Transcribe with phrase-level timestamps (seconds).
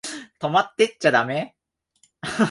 [0.39, 1.55] 泊まってっちゃだめ？